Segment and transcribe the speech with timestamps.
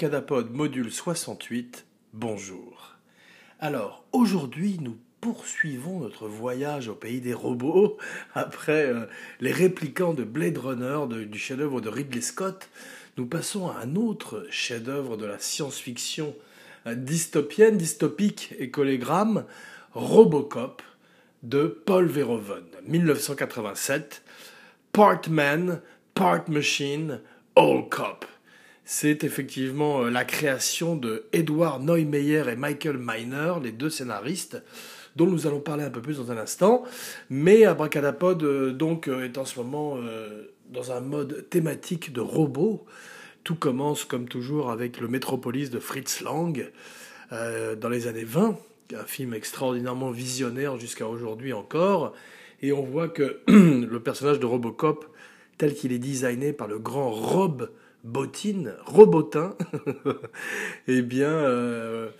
[0.00, 2.96] Abracadapod module 68, bonjour.
[3.58, 7.98] Alors, aujourd'hui, nous poursuivons notre voyage au pays des robots
[8.34, 9.04] après euh,
[9.40, 12.70] les réplicants de Blade Runner du chef-d'œuvre de Ridley Scott.
[13.18, 16.34] Nous passons à un autre chef-d'œuvre de la science-fiction
[16.86, 19.44] euh, dystopienne, dystopique et collégramme,
[19.92, 20.80] Robocop
[21.42, 24.22] de Paul Verhoeven, 1987.
[24.92, 25.82] Part man,
[26.14, 27.20] part machine,
[27.54, 28.24] all cop
[28.92, 34.60] c'est effectivement euh, la création de Edward Neumeyer et Michael Miner, les deux scénaristes,
[35.14, 36.82] dont nous allons parler un peu plus dans un instant.
[37.30, 39.96] Mais Abracadapod euh, donc euh, est en ce moment
[40.70, 42.84] dans un mode thématique de robot.
[43.44, 46.68] Tout commence comme toujours avec le Métropolis de Fritz Lang
[47.30, 48.58] dans les années 20,
[48.98, 52.12] un film extraordinairement visionnaire jusqu'à aujourd'hui encore.
[52.60, 55.06] Et on voit que le personnage de Robocop,
[55.58, 57.70] tel qu'il est designé par le grand Rob
[58.04, 59.56] bottine, robotin,
[60.88, 62.10] eh bien, euh,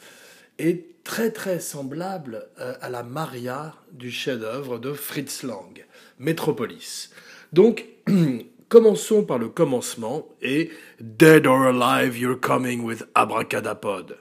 [0.59, 5.85] est très très semblable euh, à la Maria du chef-d'œuvre de Fritz Lang,
[6.19, 7.11] Metropolis.
[7.53, 7.87] Donc,
[8.69, 14.17] commençons par le commencement et Dead or Alive, You're Coming with Abracadapod.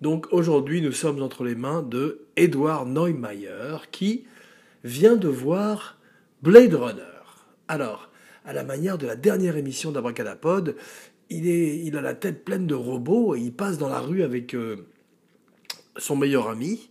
[0.00, 4.24] Donc aujourd'hui, nous sommes entre les mains de Edward Neumayer qui
[4.82, 5.96] vient de voir
[6.42, 7.02] Blade Runner.
[7.68, 8.08] Alors,
[8.44, 10.76] à la manière de la dernière émission d'Abracadapod.
[11.30, 14.86] Il, a la tête pleine de robots et il passe dans la rue avec euh,
[15.96, 16.90] son meilleur ami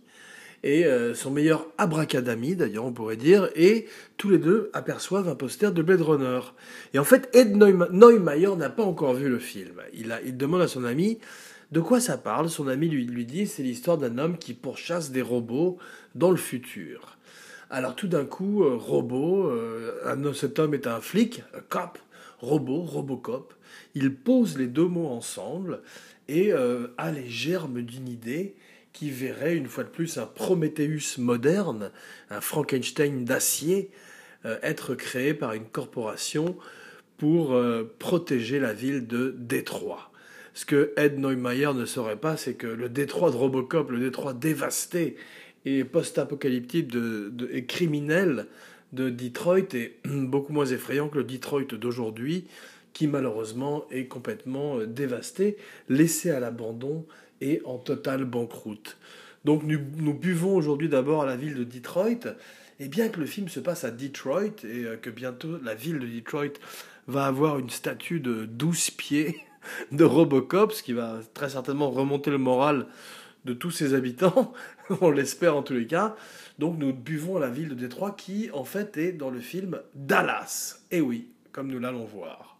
[0.64, 5.36] et euh, son meilleur abracadami d'ailleurs on pourrait dire et tous les deux aperçoivent un
[5.36, 6.40] poster de Blade Runner.
[6.92, 9.80] Et en fait Ed Neumayer n'a pas encore vu le film.
[9.94, 11.18] Il demande à son ami
[11.70, 12.50] de quoi ça parle?
[12.50, 15.78] Son ami lui, lui dit c'est l'histoire d'un homme qui pourchasse des robots
[16.16, 17.16] dans le futur
[17.72, 21.98] alors tout d'un coup, euh, robot, euh, cet homme est un flic, un cop,
[22.38, 23.54] robot, robocop.
[23.94, 25.80] Il pose les deux mots ensemble
[26.28, 28.54] et euh, a les germes d'une idée
[28.92, 31.90] qui verrait une fois de plus un Prométhéeus moderne,
[32.28, 33.90] un Frankenstein d'acier,
[34.62, 36.56] être créé par une corporation
[37.16, 37.58] pour
[37.98, 40.12] protéger la ville de Détroit.
[40.52, 44.34] Ce que Ed Neumayer ne saurait pas, c'est que le Détroit de Robocop, le Détroit
[44.34, 45.16] dévasté
[45.64, 48.46] et post-apocalyptique de, et criminel
[48.92, 52.46] de Detroit est beaucoup moins effrayant que le Detroit d'aujourd'hui,
[52.92, 55.56] qui malheureusement est complètement euh, dévasté,
[55.88, 57.06] laissé à l'abandon
[57.40, 58.98] et en totale banqueroute.
[59.44, 62.36] Donc nous, nous buvons aujourd'hui d'abord à la ville de Detroit,
[62.80, 65.98] et bien que le film se passe à Detroit et euh, que bientôt la ville
[65.98, 66.58] de Detroit
[67.06, 69.36] va avoir une statue de 12 pieds
[69.92, 72.86] de Robocop, ce qui va très certainement remonter le moral
[73.44, 74.52] de tous ses habitants,
[75.00, 76.16] on l'espère en tous les cas.
[76.58, 80.80] Donc nous buvons la ville de Détroit qui en fait est dans le film Dallas.
[80.90, 82.58] Et eh oui, comme nous l'allons voir.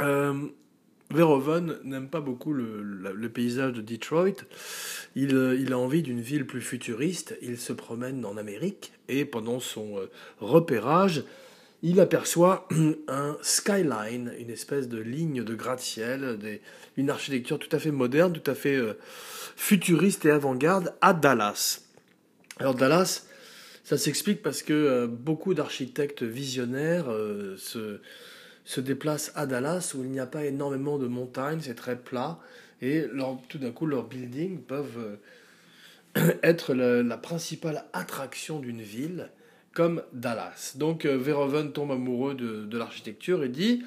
[0.00, 0.48] Euh,
[1.10, 4.44] Verhoeven n'aime pas beaucoup le, paysage de Detroit.
[5.14, 7.36] Il, euh, il a envie d'une ville plus futuriste.
[7.42, 10.10] Il se promène en Amérique et pendant son euh,
[10.40, 11.22] repérage,
[11.82, 12.68] il aperçoit
[13.08, 16.38] un skyline, une espèce de ligne de gratte-ciel,
[16.96, 18.94] une architecture tout à fait moderne, tout à fait euh,
[19.56, 21.82] futuriste et avant-garde à Dallas.
[22.58, 23.26] Alors Dallas,
[23.84, 28.00] ça s'explique parce que euh, beaucoup d'architectes visionnaires euh, se,
[28.64, 32.38] se, déplacent à Dallas où il n'y a pas énormément de montagnes, c'est très plat,
[32.82, 33.04] et
[33.48, 35.18] tout d'un coup leurs buildings peuvent
[36.42, 39.30] être la principale attraction d'une ville
[39.76, 40.72] comme Dallas.
[40.76, 43.84] Donc euh, Verhoeven tombe amoureux de, l'architecture et dit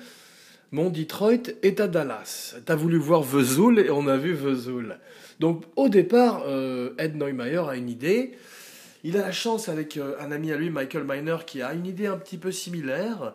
[0.72, 2.56] Mon Detroit est à Dallas.
[2.64, 5.00] T'as voulu voir Vesoul et on a vu Vesoul.
[5.40, 8.38] Donc au départ, euh, Ed Neumayer a une idée.
[9.04, 11.88] Il a la chance avec euh, un ami à lui, Michael Miner, qui a une
[11.88, 13.34] idée un petit peu similaire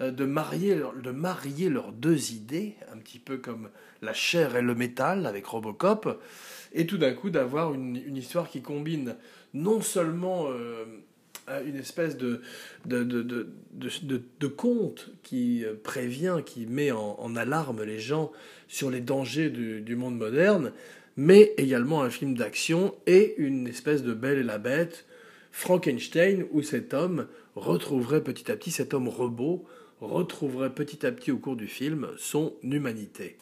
[0.00, 3.70] de marier, de marier leurs deux idées, un petit peu comme
[4.00, 6.22] la chair et le métal avec Robocop,
[6.72, 9.16] et tout d'un coup d'avoir une, histoire qui combine
[9.54, 10.46] non seulement
[11.66, 12.40] une espèce de,
[12.86, 18.32] de, de, de, conte qui prévient, qui met en, alarme les gens
[18.68, 20.72] sur les dangers du, monde moderne,
[21.16, 25.04] mais également un film d'action et une espèce de Belle et la Bête,
[25.52, 29.64] Frankenstein, où cet homme retrouverait petit à petit, cet homme robot,
[30.00, 33.36] retrouverait petit à petit au cours du film son humanité.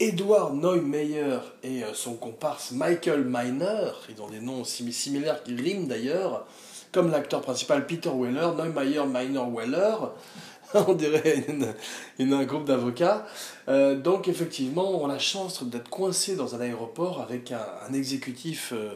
[0.00, 6.48] Edward Neumeyer et son comparse Michael Miner, ils ont des noms similaires qui riment d'ailleurs,
[6.94, 9.96] comme l'acteur principal Peter Weller, Neumayer Minor Weller,
[10.74, 11.44] on dirait
[12.18, 13.26] une, un groupe d'avocats.
[13.68, 18.72] Euh, donc effectivement, on a la chance d'être coincé dans un aéroport avec un, exécutif
[18.72, 18.94] euh,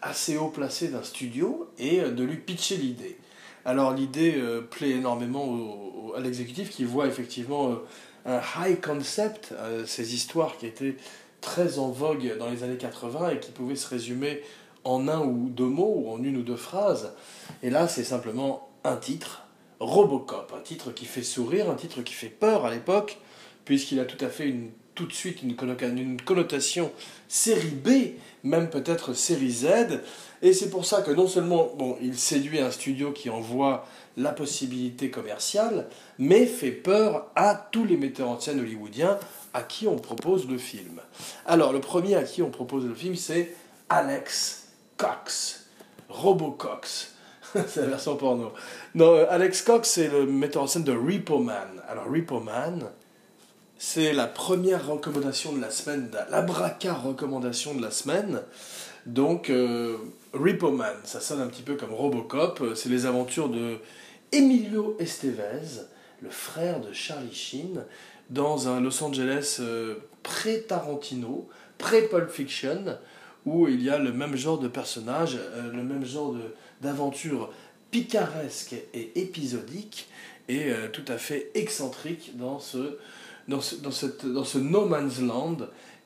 [0.00, 3.18] assez haut placé d'un studio et euh, de lui pitcher l'idée.
[3.64, 7.78] Alors l'idée plaît énormément à l'exécutif qui voit effectivement
[8.26, 9.54] un high concept,
[9.86, 10.96] ces histoires qui étaient
[11.40, 14.42] très en vogue dans les années 80 et qui pouvaient se résumer
[14.84, 17.12] en un ou deux mots ou en une ou deux phrases.
[17.62, 19.46] Et là, c'est simplement un titre,
[19.80, 23.18] Robocop, un titre qui fait sourire, un titre qui fait peur à l'époque,
[23.64, 26.90] puisqu'il a tout à fait une, tout de suite une, connotation
[27.28, 27.88] série B,
[28.44, 29.66] même peut-être série Z.
[30.42, 33.86] Et c'est pour ça que non seulement bon, il séduit un studio qui envoie
[34.16, 35.88] la possibilité commerciale,
[36.18, 39.18] mais fait peur à tous les metteurs en scène hollywoodiens
[39.54, 41.00] à qui on propose le film.
[41.46, 43.54] Alors, le premier à qui on propose le film, c'est
[43.88, 44.61] Alex
[45.02, 45.64] Cox,
[46.08, 47.14] Robocox.
[47.66, 48.52] c'est la version porno.
[48.94, 51.82] Non, euh, Alex Cox, c'est le metteur en scène de Repo Man.
[51.88, 52.84] Alors, Repo Man,
[53.78, 58.42] c'est la première recommandation de la semaine, la braca recommandation de la semaine.
[59.04, 59.96] Donc, euh,
[60.34, 62.60] Man, ça sonne un petit peu comme Robocop.
[62.60, 63.78] Euh, c'est les aventures de
[64.30, 65.82] Emilio Estevez,
[66.20, 67.84] le frère de Charlie Sheen,
[68.30, 69.60] dans un Los Angeles
[70.22, 71.48] pré-Tarantino,
[71.78, 72.96] pré-Pulp Fiction,
[73.46, 76.34] où il y a le même genre de personnage, euh, le même genre
[76.80, 77.50] d'aventure
[77.90, 80.08] picaresque et épisodique,
[80.48, 82.98] et euh, tout à fait excentrique dans ce
[84.58, 85.58] No Man's Land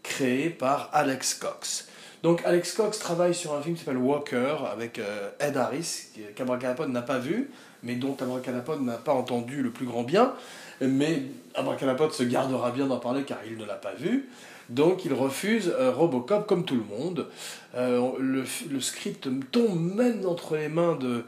[0.03, 1.89] créé par Alex Cox.
[2.23, 6.89] Donc Alex Cox travaille sur un film qui s'appelle Walker avec euh, Ed Harris, qu'Abracadapod
[6.91, 7.51] n'a pas vu,
[7.83, 10.35] mais dont Abracadapod n'a pas entendu le plus grand bien.
[10.81, 11.23] Mais
[11.55, 14.29] Abracadapod se gardera bien d'en parler car il ne l'a pas vu.
[14.69, 17.29] Donc il refuse euh, Robocop comme tout le monde.
[17.75, 21.25] Euh, le, script tombe même entre les mains de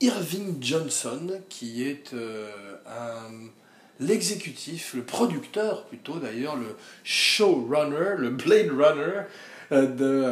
[0.00, 2.50] Irving Johnson, qui est euh,
[3.98, 9.22] l'exécutif, le producteur plutôt d'ailleurs, le showrunner, le Blade Runner
[9.70, 10.24] de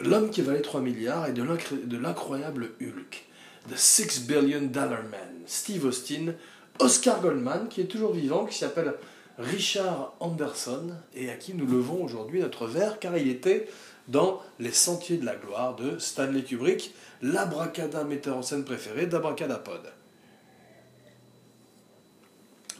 [0.00, 3.26] L'homme qui valait 3 milliards et de l'incroyable Hulk.
[3.70, 6.34] The Six Billion Dollar Man, Steve Austin,
[6.78, 8.94] Oscar Goldman, qui est toujours vivant, qui s'appelle
[9.38, 13.68] Richard Anderson et à qui nous levons aujourd'hui notre verre car il était
[14.08, 19.80] dans Les Sentiers de la Gloire de Stanley Kubrick, l'abracada metteur en scène préféré d'Abracadapod.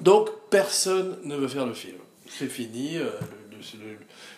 [0.00, 1.97] Donc personne ne veut faire le film.
[2.29, 2.99] C'est fini.
[2.99, 3.11] Euh,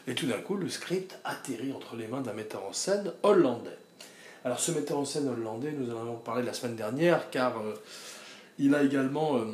[0.06, 3.78] et tout d'un coup, le script atterrit entre les mains d'un metteur en scène hollandais.
[4.44, 7.74] Alors ce metteur en scène hollandais, nous en avons parlé la semaine dernière, car euh,
[8.58, 9.38] il a également...
[9.38, 9.44] Euh,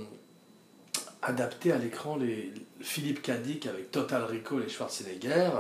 [1.23, 5.51] adapté à l'écran les Philippe Cadic avec Total Recall et Schwarzenegger.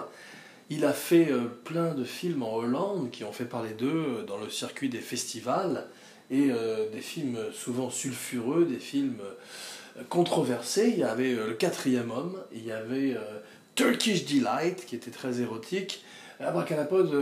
[0.70, 4.24] Il a fait euh, plein de films en Hollande qui ont fait parler d'eux euh,
[4.24, 5.86] dans le circuit des festivals
[6.30, 9.18] et des films souvent sulfureux, des films
[10.08, 10.88] controversés.
[10.88, 13.18] Il y avait Le Quatrième Homme, il y avait
[13.74, 16.02] Turkish Delight qui était très érotique.
[16.40, 17.12] Abracadapod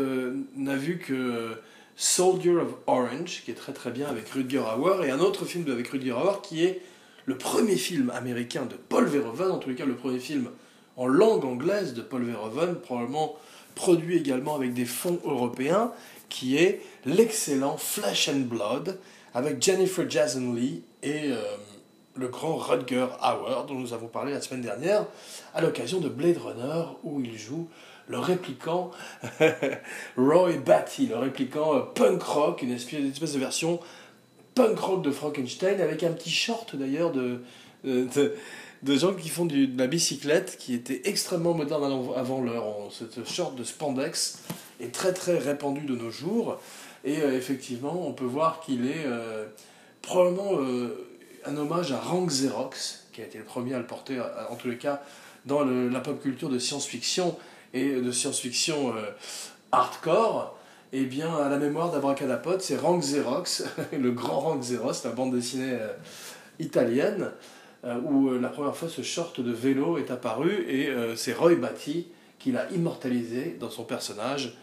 [0.54, 1.56] n'a vu que
[2.02, 5.70] Soldier of Orange qui est très très bien avec Rutger Hauer et un autre film
[5.70, 6.80] avec Rutger Hauer qui est
[7.26, 10.48] le premier film américain de Paul Verhoeven, en tous les cas le premier film
[10.96, 13.36] en langue anglaise de Paul Verhoeven, probablement
[13.74, 15.92] produit également avec des fonds européens,
[16.30, 18.98] qui est l'excellent Flesh and Blood
[19.34, 21.42] avec Jennifer Jason Lee et euh,
[22.14, 25.04] le grand Rutger Hauer dont nous avons parlé la semaine dernière
[25.52, 27.68] à l'occasion de Blade Runner où il joue
[28.10, 28.90] le répliquant
[30.16, 33.80] Roy Batty, le répliquant euh, punk rock, une espèce, une de version
[34.54, 37.40] punk rock de Frankenstein, avec un petit short d'ailleurs de,
[37.84, 41.84] de, gens qui font de la bicyclette, qui était extrêmement moderne
[42.16, 42.64] avant l'heure.
[42.90, 44.40] Ce short de spandex
[44.80, 46.60] est très très répandu de nos jours.
[47.04, 49.46] Et euh, effectivement, on peut voir qu'il est euh,
[50.02, 50.58] probablement
[51.46, 54.68] un hommage à Rank Xerox, qui a été le premier à le porter, en tous
[54.68, 55.00] les cas,
[55.46, 57.36] dans la pop culture de science-fiction
[57.72, 58.94] et de science-fiction
[59.72, 60.56] hardcore
[60.92, 65.32] eh bien, à la mémoire d'Abracadapod, c'est Rank Xerox, le grand Rank Xerox, la bande
[65.32, 65.92] dessinée euh,
[66.58, 67.30] italienne,
[67.84, 71.54] euh, où euh, la première fois ce short de vélo est apparu, et c'est Roy
[71.54, 72.08] Batty
[72.38, 74.56] qui l'a immortalisé dans son personnage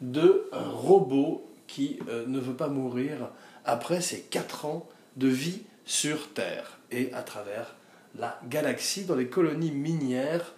[0.00, 3.30] de robot qui ne veut pas mourir
[3.64, 7.74] après ses 4 ans de vie sur Terre et à travers
[8.18, 10.52] la galaxie dans les colonies minières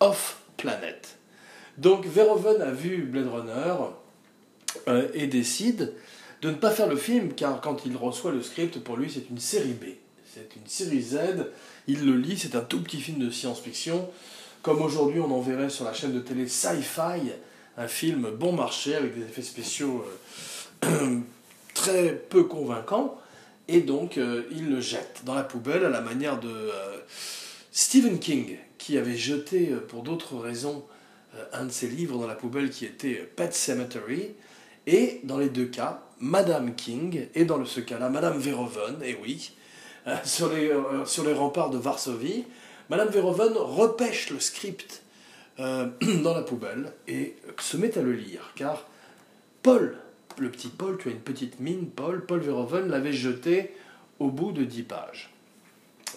[0.00, 1.15] off-planet.
[1.78, 3.74] Donc Verhoeven a vu Blade Runner,
[4.88, 5.94] euh, et décide
[6.42, 9.28] de ne pas faire le film, car quand il reçoit le script, pour lui c'est
[9.30, 9.84] une série B.
[10.32, 11.18] C'est une série Z,
[11.88, 14.08] il le lit, c'est un tout petit film de science-fiction,
[14.62, 17.32] comme aujourd'hui on en verrait sur la chaîne de télé Sci-Fi,
[17.78, 20.04] un film bon marché avec des effets spéciaux
[20.84, 21.18] euh,
[21.74, 23.18] très peu convaincants,
[23.68, 26.70] et donc euh, il le jette dans la poubelle à la manière de
[27.72, 30.84] Stephen King, qui avait jeté pour d'autres raisons
[31.52, 34.34] un de ses livres dans la poubelle qui était Pet Cemetery,
[34.86, 39.52] et dans les deux cas, Madame King, et dans ce cas-là, Madame Verhoeven, et oui,
[40.06, 42.44] euh, sur, les, euh, sur les remparts de Varsovie,
[42.88, 45.02] Madame Verhoeven repêche le script
[45.58, 45.88] euh,
[46.22, 48.86] dans la poubelle et se met à le lire, car
[49.62, 49.96] Paul,
[50.38, 53.74] le petit Paul, tu as une petite mine, Paul, Paul Verhoeven l'avait jeté
[54.20, 55.32] au bout de dix pages.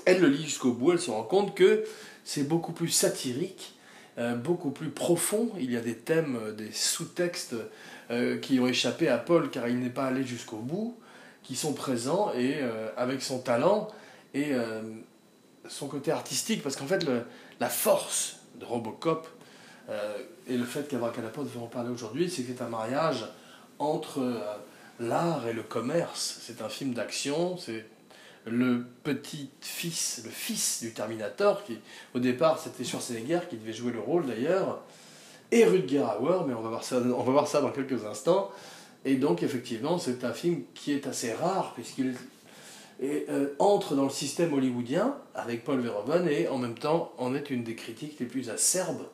[0.05, 1.83] Elle le lit jusqu'au bout, elle se rend compte que
[2.23, 3.78] c'est beaucoup plus satirique, euh,
[4.35, 5.51] beaucoup plus profond.
[5.59, 7.55] Il y a des thèmes, euh, des sous-textes
[8.41, 10.97] qui ont échappé à Paul car il n'est pas allé jusqu'au bout,
[11.43, 12.55] qui sont présents et
[12.97, 13.87] avec son talent
[14.33, 14.53] et
[15.67, 17.05] son côté artistique, parce qu'en fait,
[17.59, 19.27] la force de Robocop
[19.89, 23.25] euh, et le fait qu'Abracadapod veut en parler aujourd'hui, c'est que c'est un mariage
[23.79, 24.39] entre euh,
[24.99, 26.39] l'art et le commerce.
[26.41, 27.85] C'est un film d'action, c'est
[28.49, 31.77] le petit-fils, le fils du Terminator, qui
[32.13, 34.81] au départ c'était Schwarzenegger qui devait jouer le rôle d'ailleurs,
[35.51, 38.51] et Rutger Hauer, mais on va, voir ça, on va voir ça dans quelques instants.
[39.05, 42.15] Et donc effectivement c'est un film qui est assez rare puisqu'il
[43.01, 47.49] euh, entre dans le système hollywoodien avec Paul Verhoeven et en même temps en est
[47.49, 49.05] une des critiques les plus acerbes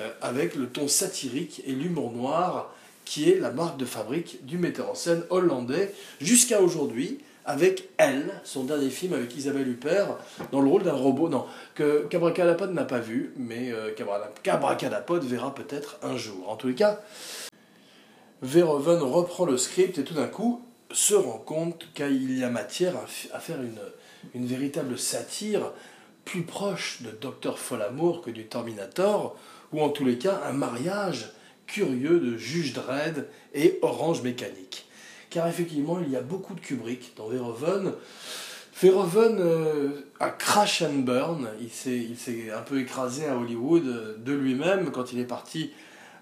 [0.00, 4.58] euh, avec le ton satirique et l'humour noir qui est la marque de fabrique du
[4.58, 10.18] metteur en scène hollandais jusqu'à aujourd'hui avec Elle, son dernier film avec Isabelle Huppert,
[10.52, 13.90] dans le rôle d'un robot, non, que Cabracadapod n'a pas vu, mais euh,
[15.24, 16.50] verra peut-être un jour.
[16.50, 17.00] En tous les cas,
[18.42, 20.60] Verhoeven reprend le script et tout d'un coup
[20.92, 22.94] se rend compte qu'il y a matière
[23.32, 25.72] à, faire une, véritable satire
[26.26, 27.58] plus proche de Dr.
[27.58, 29.36] Folamour que du Terminator,
[29.72, 31.32] ou en tous les cas un mariage
[31.66, 34.87] curieux de Juge Dredd et Orange Mécanique.
[35.30, 37.92] Car effectivement, il y a beaucoup de Kubrick dans Verhoeven.
[38.80, 44.32] Verhoeven euh, a crash and burn, il s'est un peu écrasé à Hollywood euh, de
[44.32, 45.72] lui-même quand il est parti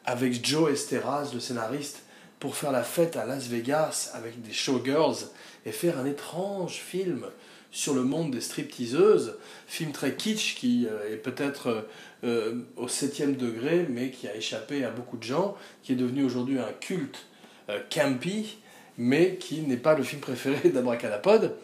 [0.07, 2.05] avec Joe Esteras, le scénariste,
[2.41, 5.29] pour faire la fête à Las Vegas avec des showgirls
[5.67, 7.27] et faire un étrange film
[7.71, 9.37] sur le monde des stripteaseuses,
[9.67, 11.87] film très kitsch qui euh, est peut-être
[12.77, 16.59] au septième degré, mais qui a échappé à beaucoup de gens, qui est devenu aujourd'hui
[16.59, 17.27] un culte
[17.89, 18.59] campy,
[18.99, 21.55] mais qui n'est pas le film préféré d'Abracadapod,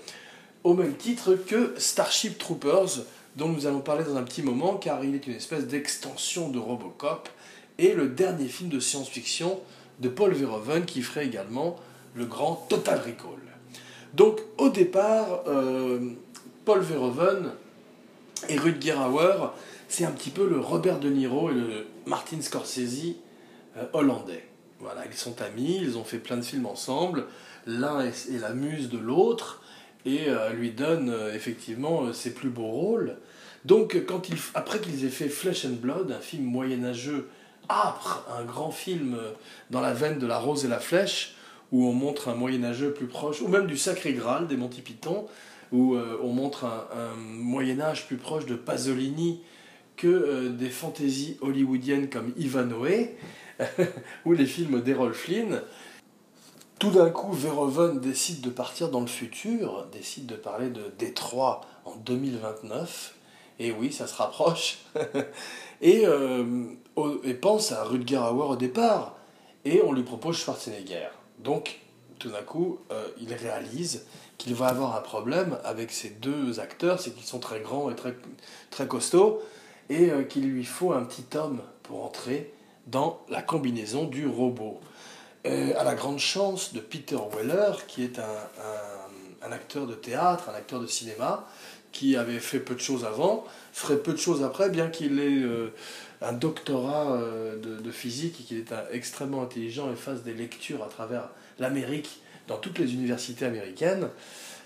[0.65, 3.05] au même titre que Starship Troopers,
[3.37, 6.59] dont nous allons parler dans un petit moment, car il est une espèce d'extension de
[6.59, 7.29] Robocop,
[7.79, 9.61] et le dernier film de science-fiction
[10.01, 11.77] de Paul Verhoeven, qui ferait également
[12.15, 13.41] le grand Total Recall.
[14.15, 16.11] Donc au départ, euh,
[16.65, 17.53] Paul Verhoeven
[18.49, 19.53] et Rutger Hauer
[19.93, 23.15] c'est un petit peu le Robert De Niro et le Martin Scorsese
[23.77, 24.43] euh, hollandais.
[24.83, 27.27] Voilà, ils sont amis, ils ont fait plein de films ensemble.
[27.67, 29.63] L'un est, la muse de l'autre
[30.05, 33.17] et euh, lui donne euh, effectivement ses plus beaux rôles.
[33.65, 37.29] Donc, quand il, après qu'ils aient fait Flesh and Blood, un film moyenâgeux
[37.69, 39.17] âpre, un grand film
[39.71, 41.37] dans la veine de La Rose et la Flèche,
[41.71, 45.29] où on montre un moyenâgeux plus proche, ou même du Sacré Graal des Monty Python,
[45.71, 49.41] où on montre un, un Moyen-Âge plus proche de Pasolini
[49.97, 53.09] que euh, des fantaisies hollywoodiennes comme Ivanhoe
[54.25, 55.63] ou les films d'Errol Flynn.
[56.79, 61.61] Tout d'un coup, Verhoeven décide de partir dans le futur, décide de parler de Détroit
[61.85, 63.15] en 2029.
[63.61, 64.79] Et oui, ça se rapproche.
[65.81, 66.65] et, euh,
[67.23, 69.17] et, pense à Rutger Hauer au départ.
[69.65, 71.09] Et on lui propose Schwarzenegger.
[71.39, 71.79] Donc,
[72.19, 74.07] tout d'un coup, euh, il réalise
[74.39, 77.95] qu'il va avoir un problème avec ces deux acteurs, c'est qu'ils sont très grands et
[77.95, 78.17] très,
[78.71, 79.41] très costauds
[79.89, 82.53] et euh, qu'il lui faut un petit homme pour entrer
[82.87, 84.81] dans la combinaison du robot.
[85.47, 90.55] Euh, à la grande chance de Peter Weller, qui est un, acteur de théâtre, un
[90.55, 91.47] acteur de cinéma,
[91.91, 95.43] qui avait fait peu de choses avant, ferait peu de choses après, bien qu'il ait
[95.43, 95.75] euh,
[96.23, 97.19] un doctorat
[97.63, 102.23] de, de, physique et qu'il est extrêmement intelligent et fasse des lectures à travers l'Amérique,
[102.49, 104.09] dans toutes les universités américaines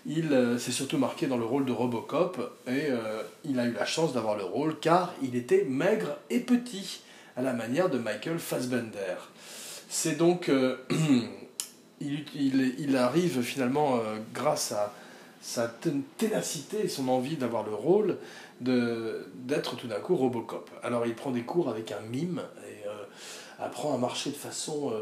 [0.07, 3.73] il euh, s'est surtout marqué dans le rôle de Robocop et euh, il a eu
[3.73, 7.01] la chance d'avoir le rôle car il était maigre et petit,
[7.37, 9.17] à la manière de Michael Fassbender.
[9.89, 10.49] C'est donc.
[10.49, 10.77] Euh,
[12.01, 14.01] il, arrive finalement,
[14.35, 14.93] grâce à
[15.41, 15.73] sa
[16.19, 18.19] ténacité et son envie d'avoir le rôle,
[18.61, 20.69] d'être tout d'un coup Robocop.
[20.83, 22.85] Alors il prend des cours avec un mime et
[23.63, 24.93] apprend à marcher de façon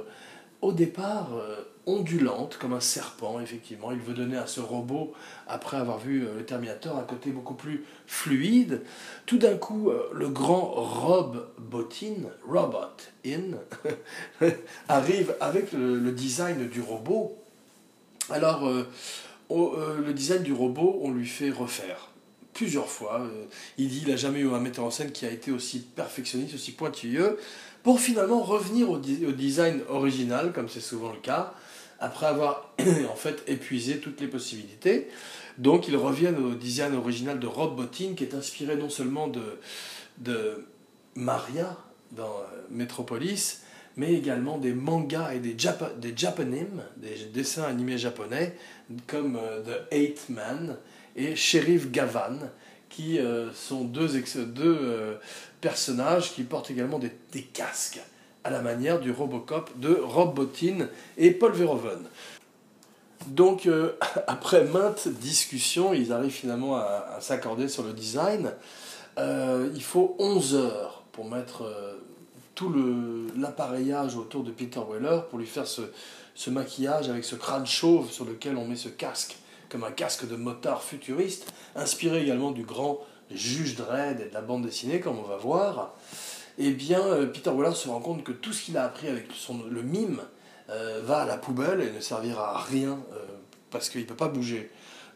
[0.64, 3.92] au départ euh, ondulante, comme un serpent, effectivement.
[3.92, 5.12] Il veut donner à ce robot,
[5.47, 8.80] après avoir vu euh, le Terminator, un côté beaucoup plus fluide.
[9.26, 12.14] Tout d'un coup, euh, le grand Rob Bottin,
[12.49, 13.59] Robot In,
[14.88, 17.37] arrive avec le, design du robot.
[18.30, 18.66] Alors,
[19.50, 22.09] le design du robot, on lui fait refaire
[22.54, 23.28] plusieurs fois.
[23.76, 26.54] Il dit qu'il n'a jamais eu un metteur en scène qui a été aussi perfectionniste,
[26.54, 27.38] aussi pointilleux
[27.84, 31.52] pour finalement revenir au, design original, comme c'est souvent le cas,
[32.00, 32.74] après avoir
[33.12, 35.08] en fait épuisé toutes les possibilités.
[35.58, 40.64] Donc ils reviennent au design original de Rob Bottin, qui est inspiré non seulement de,
[41.14, 41.76] Maria
[42.10, 43.62] dans euh, Metropolis,
[43.96, 48.56] mais également des mangas et des, Japanim, des dessins animés japonais,
[49.06, 50.78] comme euh, The Eight Man
[51.14, 52.50] et Sheriff Gavan,
[52.94, 54.08] qui euh, sont deux,
[54.46, 55.18] deux
[55.60, 58.00] personnages qui portent également des, casques,
[58.44, 62.00] à la manière du Robocop de Rob Bottin et Paul Verhoeven.
[63.26, 63.96] Donc, euh,
[64.26, 68.52] après maintes discussions, ils arrivent finalement à, s'accorder sur le design.
[69.18, 71.94] Euh, il faut 11 heures pour mettre euh,
[72.54, 72.72] tout
[73.36, 75.82] l'appareillage autour de Peter Weller, pour lui faire ce,
[76.50, 79.36] maquillage avec ce crâne chauve sur lequel on met ce casque,
[79.75, 83.00] comme un casque de motard futuriste, inspiré également du grand
[83.31, 85.95] juge Dredd et de la bande dessinée, comme on va voir.
[86.59, 89.64] Eh bien, Peter Weller se rend compte que tout ce qu'il a appris avec son,
[89.69, 90.21] le mime,
[90.71, 93.26] euh, va à la poubelle et ne servira à rien euh,
[93.71, 94.71] parce qu'il ne peut pas bouger.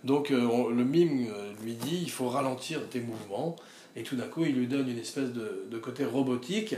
[0.04, 3.56] Donc euh, le mime lui dit il faut ralentir tes mouvements
[3.96, 6.74] et tout d'un coup il lui donne une espèce de, côté robotique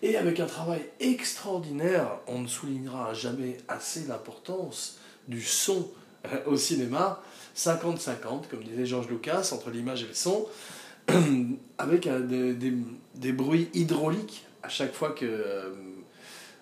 [0.00, 4.98] et avec un travail extraordinaire, on ne soulignera jamais assez l'importance
[5.28, 5.90] du son
[6.46, 7.22] au cinéma,
[7.56, 10.46] 50-50 comme disait George Lucas entre l'image et le son,
[11.78, 12.72] avec des, des,
[13.14, 14.44] des, bruits hydrauliques.
[14.62, 15.74] À chaque fois que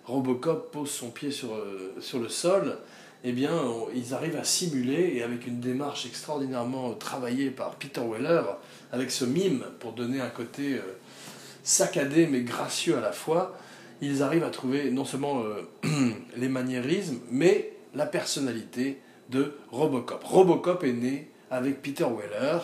[0.05, 2.77] Robocop pose son pied sur, euh, sur le sol,
[3.25, 3.53] eh bien,
[3.95, 8.43] ils arrivent à simuler, et avec une démarche extraordinairement travaillée par Peter Weller,
[8.91, 10.81] avec ce mime pour donner un côté euh,
[11.63, 13.57] saccadé mais gracieux à la fois,
[14.01, 19.01] ils arrivent à trouver non seulement euh, les maniérismes, mais la personnalité
[19.33, 20.23] de Robocop.
[20.23, 22.61] Robocop est né avec Peter Weller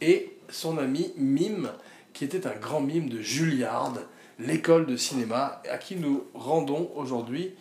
[0.00, 1.70] et son ami Mime,
[2.12, 3.94] qui était un grand mime de Juilliard,
[4.38, 7.54] l'école de cinéma, à qui nous rendons aujourd'hui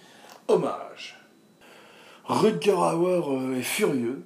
[0.47, 1.19] hommage.
[2.25, 4.23] Rutger Hauer euh, est furieux,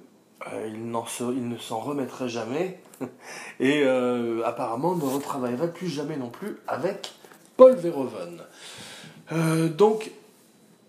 [0.52, 2.80] euh, il, ne s'en remettrait jamais,
[3.60, 7.12] et euh, apparemment ne retravaillerait plus jamais non plus avec
[7.56, 8.42] Paul Verhoeven.
[9.76, 10.10] donc,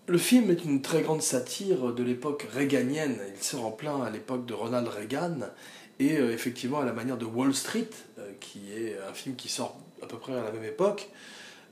[0.06, 4.10] le film est une très grande satire de l'époque réganienne, il sort en plein à
[4.10, 5.38] l'époque de Ronald Reagan,
[6.00, 7.90] et effectivement à la manière de Wall Street,
[8.40, 11.08] qui est un film qui sort à peu près à la même époque,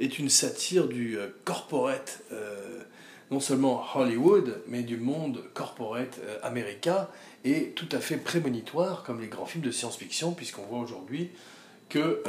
[0.00, 2.80] est une satire du euh, corporate, euh,
[3.30, 7.06] non seulement Hollywood, mais du monde corporate euh, américain,
[7.44, 11.30] et tout à fait prémonitoire, comme les grands films de science-fiction, puisqu'on voit aujourd'hui
[11.88, 12.22] que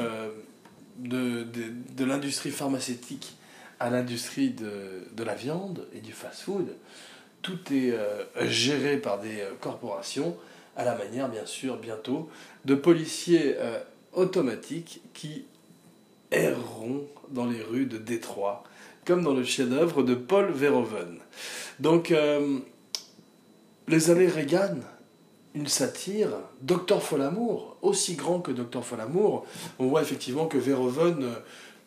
[0.97, 3.35] de, l'industrie pharmaceutique
[3.81, 6.75] à l'industrie de, la viande et du fast-food,
[7.41, 7.93] tout est
[8.41, 10.37] géré par des corporations,
[10.77, 12.29] à la manière, bien sûr, bientôt,
[12.65, 13.55] de policiers
[14.13, 15.45] automatiques qui
[16.31, 18.63] erreront dans les rues de Détroit,
[19.05, 21.19] comme dans le chef-d'œuvre de Paul Verhoeven.
[21.79, 22.59] Donc, euh,
[23.87, 24.77] les années Reagan,
[25.53, 26.29] une satire,
[26.61, 29.45] Docteur Folamour, aussi grand que Docteur Folamour,
[29.79, 31.35] on voit effectivement que Verhoeven euh,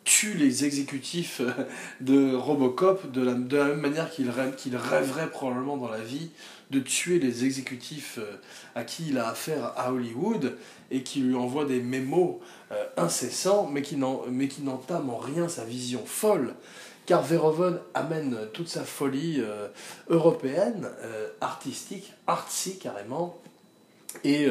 [0.05, 1.51] tue les exécutifs euh,
[1.99, 6.29] de Robocop de la, de la même manière qu'il rêverait probablement dans la vie
[6.71, 8.19] de tuer les exécutifs
[8.73, 10.57] à qui il a affaire à Hollywood
[10.91, 12.39] et qui lui envoie des mémos
[12.71, 16.53] euh, incessants, mais qui n'entament en rien sa vision folle.
[17.05, 19.67] Car Verhoeven amène toute sa folie euh,
[20.09, 23.39] européenne, euh, artistique, artsy carrément.
[24.23, 24.47] Et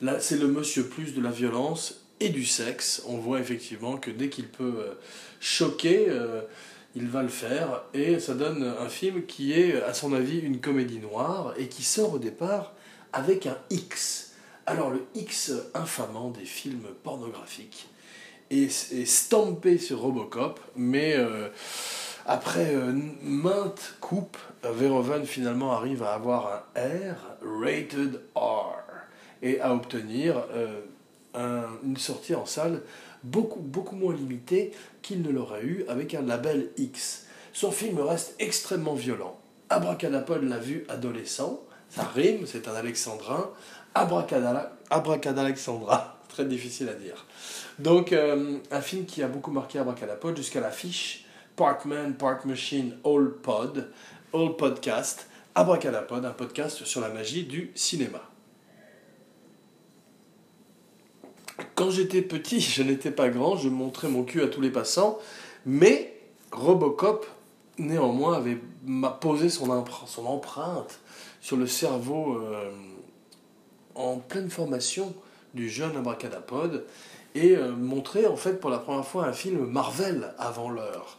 [0.00, 3.02] là, c'est le monsieur plus de la violence et du sexe.
[3.06, 4.96] On voit effectivement que dès qu'il peut
[5.40, 6.06] choquer,
[6.94, 7.84] il va le faire.
[7.94, 11.82] Et ça donne un film qui est, à son avis, une comédie noire et qui
[11.82, 12.74] sort au départ
[13.12, 14.30] avec un X
[14.70, 17.88] alors le X infamant des films pornographiques
[18.50, 18.70] est,
[19.04, 21.48] stampé sur Robocop, mais euh,
[22.24, 28.76] après euh, maintes coupes, Verhoeven finalement arrive à avoir un R, rated R,
[29.42, 30.80] et à obtenir euh,
[31.34, 32.82] une sortie en salle
[33.22, 37.26] beaucoup, beaucoup moins limitée qu'il ne l'aurait eu avec un label X.
[37.52, 39.38] Son film reste extrêmement violent.
[39.68, 43.50] Abracadapod l'a vu adolescent, ça rime, c'est un alexandrin,
[43.94, 47.26] Abracadalexandra, très difficile à dire.
[47.78, 53.32] Donc, euh, un film qui a beaucoup marqué Abracadapod jusqu'à l'affiche Parkman, Park Machine, All
[53.42, 53.90] Pod,
[54.32, 58.29] All Podcast, Abracadapod, un podcast sur la magie du cinéma.
[61.74, 65.18] Quand j'étais petit, je n'étais pas grand, je montrais mon cul à tous les passants,
[65.66, 66.16] mais
[66.52, 67.26] Robocop,
[67.78, 68.58] néanmoins, avait
[69.20, 71.00] posé son, empreinte
[71.40, 72.36] sur le cerveau.
[72.38, 72.70] Euh,
[73.94, 75.14] en pleine formation
[75.54, 76.84] du jeune abracadapod
[77.34, 81.18] et euh, montrer en fait pour la première fois un film Marvel avant l'heure.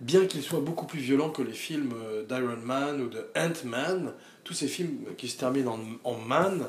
[0.00, 1.94] bien qu'il soit beaucoup plus violent que les films
[2.28, 4.12] d'Iron Man ou de Ant-Man,
[4.44, 6.66] tous ces films qui se terminent en, Man,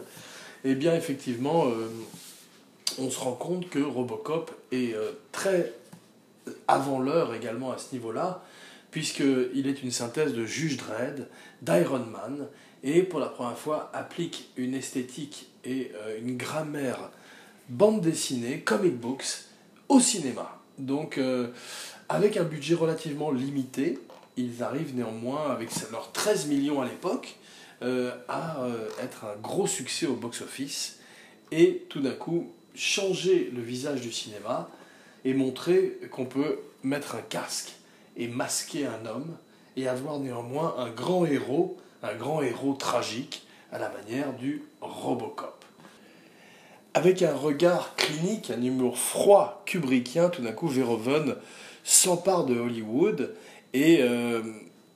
[0.63, 1.65] eh bien effectivement,
[2.99, 4.95] on se rend compte que Robocop est
[5.31, 5.73] très
[6.67, 8.43] avant l'heure également à ce niveau-là,
[8.91, 11.27] puisqu'il est une synthèse de Juge Dredd,
[11.61, 12.47] d'Iron Man,
[12.83, 17.11] et pour la première fois applique une esthétique et euh, une grammaire
[17.69, 19.25] bande dessinée, comic books,
[19.89, 20.59] au cinéma.
[20.77, 21.47] Donc euh,
[22.07, 23.99] avec un budget relativement limité,
[24.37, 27.35] ils arrivent néanmoins, avec leurs 13 millions à l'époque,
[27.81, 28.57] euh, à
[29.03, 30.99] être un gros succès au box-office
[31.51, 34.69] et tout d'un coup changer le visage du cinéma
[35.25, 37.73] et montrer qu'on peut mettre un casque
[38.15, 39.35] et masquer un homme
[39.75, 45.65] et avoir néanmoins un grand héros, un grand héros tragique à la manière du Robocop.
[46.93, 51.35] Avec un regard clinique, un humour froid kubrickien, tout d'un coup Verhoeven
[51.83, 53.35] s'empare de Hollywood
[53.73, 54.41] et euh,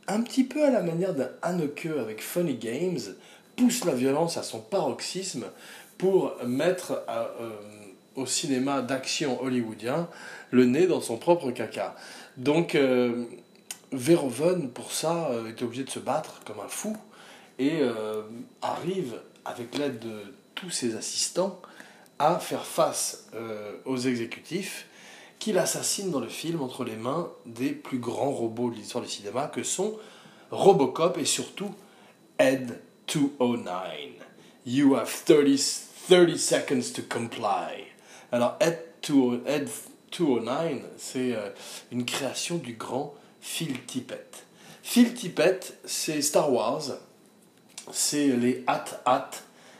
[0.08, 3.00] un petit peu à la manière d'un Haneke avec Funny Games,
[3.56, 5.46] pousse la violence à son paroxysme
[6.02, 7.52] pour mettre euh,
[8.16, 10.10] au cinéma d'action hollywoodien
[10.50, 11.96] le nez dans son propre caca.
[12.38, 13.26] Donc euh,
[13.92, 16.98] Verhoeven, pour ça, euh, est obligé de se battre comme un fou
[17.60, 18.24] et euh,
[18.64, 20.22] arrive, avec l'aide de
[20.56, 21.62] tous ses assistants,
[22.18, 23.28] à faire face
[23.86, 24.88] aux exécutifs
[25.38, 29.10] qu'il assassine dans le film entre les mains des plus grands robots de l'histoire du
[29.10, 30.00] cinéma que sont
[30.50, 31.76] Robocop et surtout
[32.40, 33.72] Ed 209.
[34.66, 37.86] You have 30, 30 seconds to comply.
[38.34, 41.47] Alors, Ed, 209, c'est euh,
[41.89, 44.45] une création du grand Phil Tippett.
[44.84, 46.84] Phil Tippett, c'est Star Wars,
[47.93, 49.30] c'est les Hat-Hat,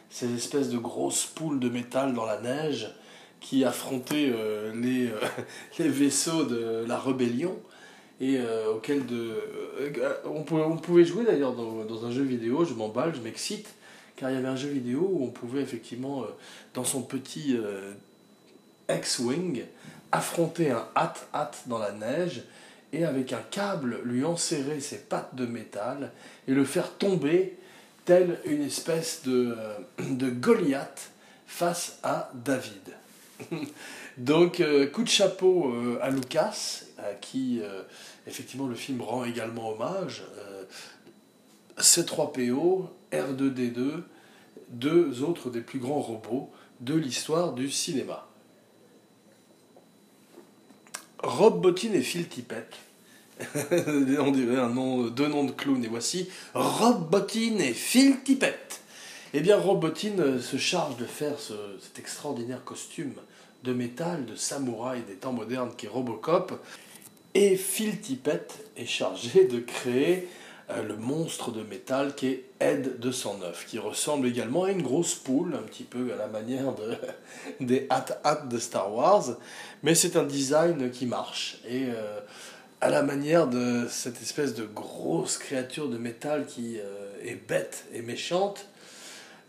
[0.10, 2.90] ces espèces de grosses poules de métal dans la neige
[3.42, 5.20] qui affrontaient euh, les, euh,
[5.80, 7.60] les, vaisseaux de la rébellion
[8.22, 8.40] et
[8.74, 9.36] auxquels de,
[10.26, 13.68] on, pouvait, on, pouvait, jouer d'ailleurs dans, dans, un jeu vidéo, je m'emballe, je m'excite,
[14.22, 16.24] car il y avait un jeu vidéo où on pouvait effectivement,
[16.76, 17.58] dans son petit
[18.88, 19.64] X-Wing,
[20.12, 22.44] affronter un hat-hat dans la neige
[22.94, 26.12] et avec un câble lui enserrer ses pattes de métal
[26.48, 27.58] et le faire tomber
[28.06, 29.78] tel une espèce de, euh,
[30.10, 31.12] de Goliath
[31.46, 32.96] face à David.
[34.18, 37.62] Donc euh, coup de chapeau euh, à Lucas, à qui
[38.28, 40.24] effectivement le film rend également hommage.
[41.80, 44.04] C3PO, R2D2,
[44.72, 48.28] deux autres des plus grands robots de l'histoire du cinéma.
[51.24, 52.74] Rob Bottin et Phil Tippett.
[53.72, 54.56] On dirait
[55.12, 55.84] deux noms de clowns.
[55.84, 58.82] Et voici Rob Bottin et Phil Tippett.
[59.34, 63.14] Eh bien, Rob Bottin euh, se charge de faire cet extraordinaire costume
[63.64, 66.60] de métal, de samouraï des temps modernes qui est Robocop.
[67.34, 70.28] Et Phil Tippett est chargé de créer
[70.82, 75.56] le monstre de métal qui est Ed 209, qui ressemble également à une grosse poule,
[75.56, 76.96] un petit peu à la manière de,
[77.66, 79.38] des Hat-Hat de Star Wars,
[79.84, 82.20] mais c'est un design qui marche, et euh,
[82.80, 87.86] à la manière de cette espèce de grosse créature de métal qui euh, est bête
[87.94, 88.68] et méchante,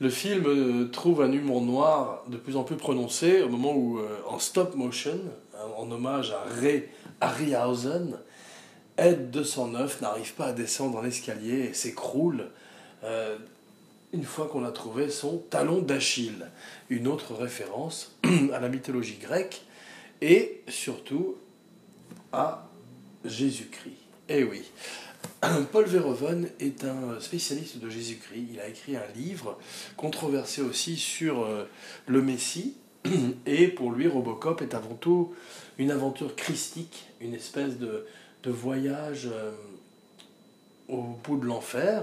[0.00, 4.40] le film trouve un humour noir de plus en plus prononcé au moment où, en
[4.40, 5.16] stop motion,
[5.76, 6.88] en hommage à Ray
[7.20, 8.18] Harryhausen,
[9.02, 12.50] Ed 209 n'arrive pas à descendre l'escalier et s'écroule
[13.02, 13.36] euh,
[14.12, 16.46] une fois qu'on a trouvé son talon d'Achille.
[16.88, 18.16] Une autre référence
[18.52, 19.62] à la mythologie grecque
[20.20, 21.34] et surtout
[22.32, 22.68] à
[23.24, 23.96] Jésus-Christ.
[24.28, 24.62] Eh oui,
[25.72, 28.46] Paul Verhoeven est un spécialiste de Jésus-Christ.
[28.52, 29.58] Il a écrit un livre
[29.96, 31.64] controversé aussi sur euh,
[32.06, 32.76] le Messie.
[33.46, 35.34] Et pour lui, Robocop est avant tout
[35.78, 38.06] une aventure christique, une espèce de,
[38.42, 39.52] de voyage euh,
[40.88, 42.02] au bout de l'enfer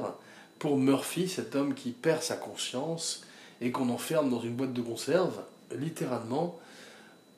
[0.58, 3.25] pour Murphy, cet homme qui perd sa conscience
[3.62, 5.41] et qu'on enferme dans une boîte de conserve,
[5.78, 6.58] littéralement,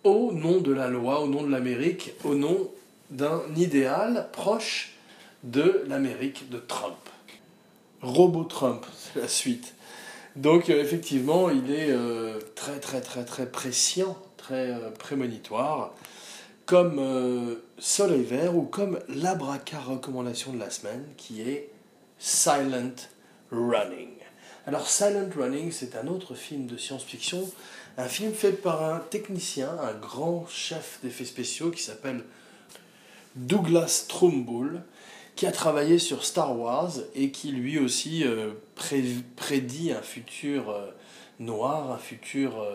[0.04, 2.70] au nom de la loi, au nom de l'Amérique, au nom
[3.10, 4.94] d'un idéal proche
[5.44, 6.96] de l'Amérique de Trump.
[8.02, 9.76] Robot Trump, c'est la suite.
[10.36, 15.94] Donc euh, effectivement, il est euh, très très très très prescient, très prémonitoire
[16.72, 21.70] comme euh, Soleil Vert ou comme l'abraca recommandation de la semaine qui est
[22.18, 22.96] Silent
[23.52, 24.12] Running.
[24.66, 27.46] Alors Silent Running, c'est un autre film de science-fiction,
[27.98, 32.24] un film fait par un technicien, un grand chef d'effets spéciaux qui s'appelle
[33.36, 34.82] Douglas Trumbull,
[35.36, 38.52] qui a travaillé sur Star Wars et qui lui aussi euh,
[39.36, 40.90] prédit un futur euh,
[41.38, 42.66] noir, un futur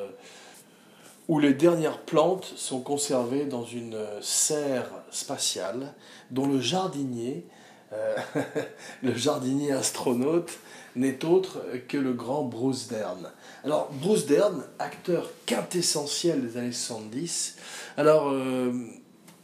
[1.28, 5.94] où les dernières plantes sont conservées dans une serre spatiale
[6.30, 7.44] dont le jardinier,
[7.92, 8.16] euh,
[9.02, 10.52] le jardinier astronaute,
[10.94, 13.30] n'est autre que le grand Bruce Dern.
[13.64, 17.56] Alors, Bruce Dern, acteur quintessentiel des années 70,
[17.96, 18.72] alors, euh,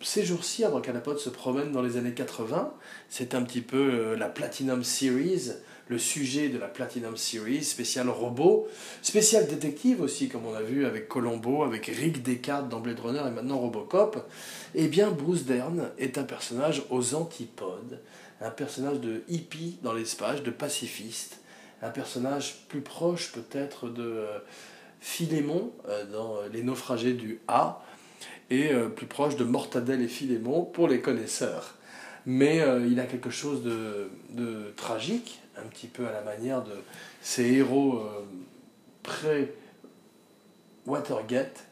[0.01, 2.73] ces jours-ci, Abracadapod se promène dans les années 80,
[3.09, 5.53] c'est un petit peu euh, la Platinum Series,
[5.93, 8.67] le sujet de la Platinum Series, spécial robot,
[9.03, 13.23] spécial détective aussi, comme on a vu avec Colombo, avec Rick Descartes dans Blade Runner
[13.27, 14.27] et maintenant Robocop,
[14.75, 18.01] eh bien Bruce Dern est un personnage aux antipodes,
[18.41, 21.41] un personnage de hippie dans l'espace, de pacifiste,
[21.83, 24.39] un personnage plus proche peut-être de euh,
[25.01, 27.85] Philémon euh, dans Les naufragés du A,
[28.49, 31.75] et euh, plus proche de Mortadelle et Philémon pour les connaisseurs.
[32.25, 36.73] Mais il a quelque chose de tragique, un petit peu à la manière de
[37.21, 38.23] ces héros euh,
[39.03, 41.67] pré-Watergate,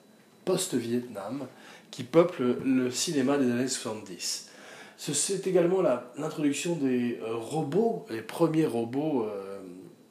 [0.44, 1.46] post-Vietnam,
[1.90, 4.48] qui peuplent le cinéma des années 70.
[4.96, 5.82] C'est également
[6.16, 9.60] l'introduction des euh, robots, les premiers robots euh,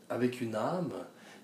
[0.10, 0.92] avec une âme,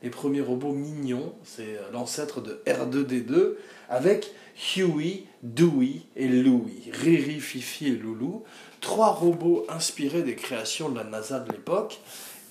[0.01, 3.53] les premiers robots mignons, c'est l'ancêtre de R2D2,
[3.89, 4.33] avec
[4.75, 8.43] Huey, Dewey et Louie, Riri, Fifi et Loulou,
[8.85, 11.99] trois robots inspirés des créations de la NASA de l'époque,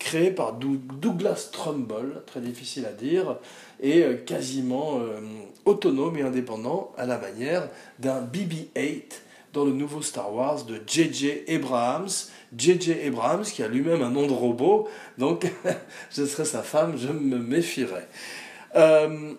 [0.01, 3.37] créés par Douglas Trumbull, très difficile à dire,
[3.81, 5.21] et euh, quasiment euh,
[5.65, 7.69] autonome et indépendant à la manière
[8.01, 9.03] d'un BB-8
[9.53, 11.45] dans le nouveau Star Wars de J.J.
[11.49, 12.11] Abrams.
[12.59, 13.07] J.J.
[13.07, 15.47] Abrams, qui a lui-même un nom de robot, donc
[16.11, 18.09] je serais sa femme, je me méfierais.
[18.75, 19.35] Euh,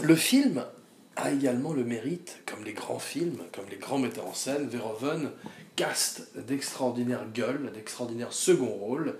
[0.00, 0.64] le film
[1.16, 5.30] a également le mérite, comme les grands films, comme les grands metteurs en scène, Verhoeven
[5.76, 9.16] caste d'extraordinaires gueules, d'extraordinaires second rôles,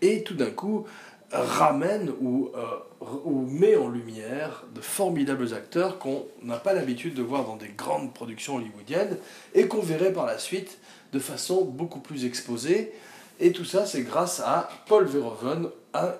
[0.00, 0.86] et tout d'un coup
[1.30, 7.22] ramène ou, euh, ou, met en lumière de formidables acteurs qu'on n'a pas l'habitude de
[7.22, 9.18] voir dans des grandes productions hollywoodiennes
[9.54, 10.78] et qu'on verrait par la suite
[11.12, 12.92] de façon beaucoup plus exposée.
[13.40, 15.68] Et tout ça, c'est grâce à Paul Verhoeven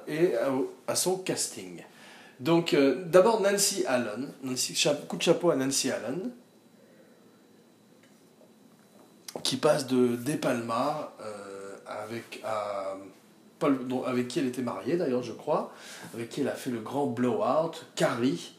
[0.07, 0.33] et
[0.87, 1.83] à, son casting.
[2.39, 4.33] Donc, euh, d'abord Nancy Allen.
[4.43, 6.31] Nancy, coup de chapeau à Nancy Allen,
[9.43, 12.43] qui passe de De Palma euh, avec,
[14.07, 15.73] avec qui elle était mariée d'ailleurs, je crois,
[16.15, 18.53] avec qui elle a fait le grand blowout, Carrie,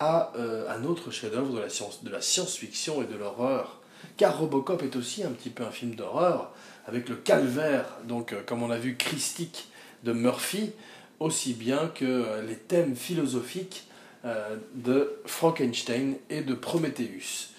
[0.00, 3.80] à euh, un autre chef-d'œuvre de la science, de la science-fiction et de l'horreur.
[4.16, 6.52] Car Robocop est aussi un petit peu un film d'horreur,
[6.86, 9.68] avec le calvaire, donc euh, comme on a vu, christique
[10.02, 10.72] de Murphy,
[11.20, 13.86] aussi bien que les thèmes philosophiques
[14.74, 17.51] de Frankenstein et de Prometheus.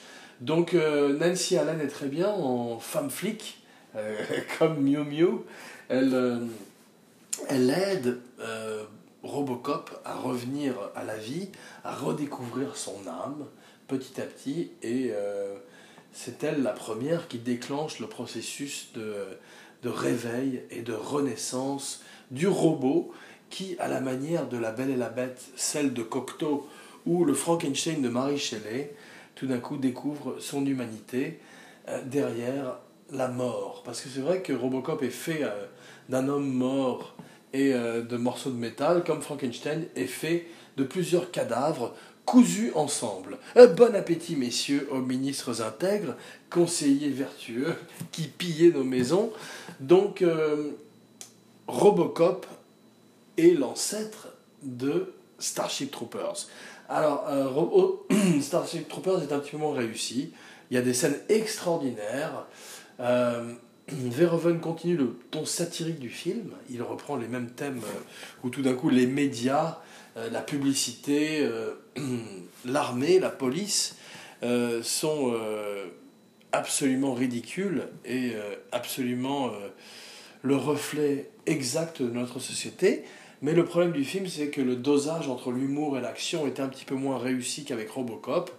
[0.44, 3.64] Donc euh, Nancy Allen est très bien en femme flic,
[3.96, 4.22] euh,
[4.60, 5.30] comme Miu Miu.
[5.88, 6.40] Elle, euh,
[7.50, 8.20] aide
[9.24, 11.48] Robocop à revenir à la vie,
[11.86, 13.46] à redécouvrir son âme
[13.88, 14.72] petit à petit.
[14.82, 15.14] Et
[16.12, 19.16] c'est elle la première qui déclenche le processus de,
[19.82, 22.02] de réveil et de renaissance
[22.32, 23.14] du robot
[23.50, 26.68] qui, à la manière de La Belle et la Bête, celle de Cocteau
[27.06, 28.94] ou le Frankenstein de Marie Shelley,
[29.36, 31.40] tout d'un coup découvre son humanité
[31.90, 32.78] euh, derrière
[33.12, 33.84] la mort.
[33.86, 35.66] Parce que c'est vrai que Robocop est fait euh,
[36.10, 37.16] d'un homme mort
[37.52, 41.94] et euh, de morceaux de métal, comme Frankenstein est fait de plusieurs cadavres
[42.26, 43.38] cousus ensemble.
[43.76, 46.16] bon appétit, messieurs, aux ministres intègres,
[46.50, 47.76] conseillers vertueux,
[48.12, 49.32] qui pillaient nos maisons.
[49.82, 50.24] Donc,
[51.68, 52.48] Robocop
[53.38, 54.30] est l'ancêtre
[54.64, 56.48] de Starship Troopers.
[56.90, 60.34] Alors, euh, Starship Troopers est un petit peu moins réussi.
[60.70, 62.46] Il y a des scènes extraordinaires.
[63.00, 63.54] Euh,
[63.88, 66.52] Verhoeven continue le ton satirique du film.
[66.70, 68.00] Il reprend les mêmes thèmes euh,
[68.44, 69.80] où tout d'un coup les médias,
[70.18, 71.48] euh, la publicité,
[72.66, 73.96] l'armée, la police
[74.82, 75.34] sont
[76.52, 78.34] absolument ridicules et
[78.74, 79.52] absolument
[80.42, 83.06] le reflet exact de notre société.
[83.44, 86.70] Mais le problème du film, c'est que le dosage entre l'humour et l'action était un
[86.70, 88.50] petit peu moins réussi qu'avec Robocop.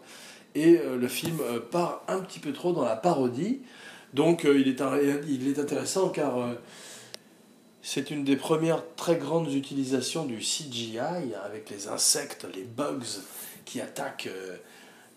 [0.55, 3.63] Et euh, le film euh, part un petit peu trop dans la parodie.
[4.13, 4.83] Donc euh, il, est
[5.27, 6.51] il est intéressant car
[7.81, 10.99] c'est une des premières très grandes utilisations du CGI
[11.43, 13.23] avec les insectes, les bugs
[13.65, 14.29] qui attaquent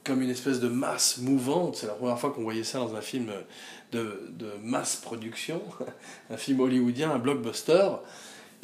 [0.06, 1.76] comme une espèce de masse mouvante.
[1.76, 3.34] C'est la première fois qu'on voyait ça dans un film
[3.92, 5.62] de, de masse production,
[6.30, 7.90] un film hollywoodien, un blockbuster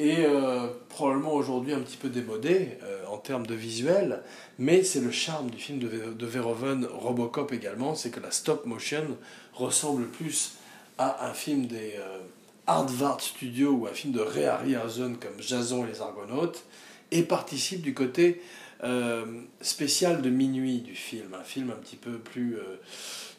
[0.00, 4.22] et euh, probablement aujourd'hui un petit peu démodé euh, en termes de visuel,
[4.58, 9.04] mais c'est le charme du film de, Verhoeven, Robocop également, c'est que la stop motion
[9.52, 10.54] ressemble plus
[10.98, 12.18] à un film des euh,
[12.66, 16.64] Hardvart Studios ou un film de Ray Harryhausen comme Jason et les Argonautes,
[17.12, 18.42] et participe du côté
[18.82, 22.56] euh, spécial de minuit du film, un film un petit peu plus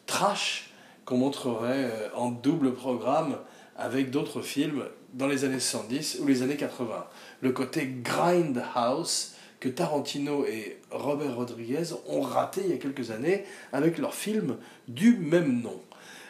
[0.06, 0.70] trash
[1.04, 3.38] qu'on montrerait en double programme
[3.76, 7.08] avec d'autres films dans les années 70 ou les années 80.
[7.42, 13.46] Le côté grindhouse que Tarantino et Robert Rodriguez ont raté il y a quelques années
[13.72, 15.82] avec leur film du même nom.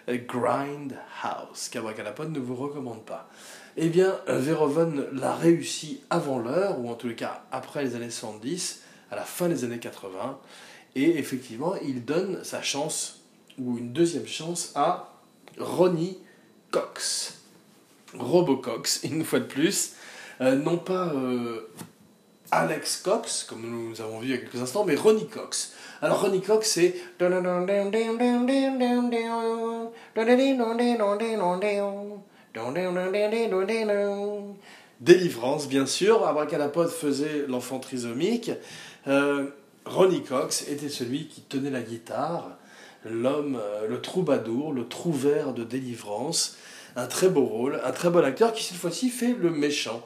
[0.08, 3.28] Grindhouse, qu'Abracadapod ne vous recommande pas.
[3.76, 8.12] Eh bien, Verhoeven l'a réussi avant l'heure, ou en tous les cas après les années
[8.12, 10.39] 70, à la fin des années 80,
[10.95, 13.21] et effectivement, il donne sa chance,
[13.58, 15.12] ou une deuxième chance, à
[15.58, 16.19] Ronnie
[16.69, 17.35] Cox.
[18.19, 19.93] Robocox, une fois de plus.
[20.41, 21.69] Euh, non pas euh,
[22.51, 25.73] Alex Cox, comme nous avons vu il y a quelques instants, mais Ronnie Cox.
[26.01, 26.95] Alors Ronnie Cox, c'est...
[35.01, 36.25] Délivrance, bien sûr.
[36.25, 38.51] Abracadapod faisait l'enfant trisomique.
[39.08, 39.47] Euh,
[39.86, 42.58] Ronnie Cox était celui qui tenait la guitare,
[43.04, 46.58] l'homme, le troubadour, le trouvère de délivrance.
[46.95, 50.01] Un très beau rôle, un très bon acteur qui cette fois-ci fait le méchant.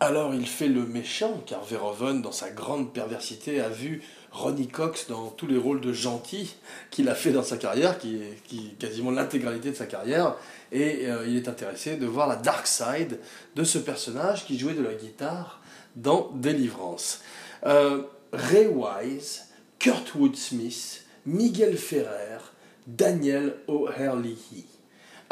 [0.00, 5.08] Alors il fait le méchant, car Verhoeven, dans sa grande perversité, a vu Ronnie Cox
[5.08, 6.56] dans tous les rôles de gentil
[6.90, 10.36] qu'il a fait dans sa carrière, qui quasiment l'intégralité de sa carrière,
[10.72, 13.18] et euh, il est intéressé de voir la dark side
[13.54, 15.60] de ce personnage qui jouait de la guitare
[15.96, 17.20] dans Délivrance.
[17.66, 22.38] Euh, Ray Wise, Kurt Smith, Miguel Ferrer,
[22.86, 24.69] Daniel O'Herlihy.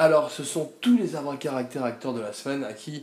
[0.00, 1.08] Alors, ce sont tous les
[1.40, 3.02] caractères acteurs de la semaine à qui,